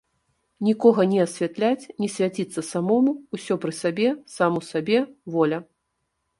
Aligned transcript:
Нікога 0.67 1.01
не 1.11 1.19
асвятляць, 1.25 1.89
не 2.05 2.09
свяціцца 2.15 2.65
самому, 2.71 3.11
усё 3.39 3.53
пры 3.67 3.71
сабе, 3.83 4.09
сам 4.39 4.51
у 4.65 4.67
сабе, 4.73 4.97
воля. 5.39 5.65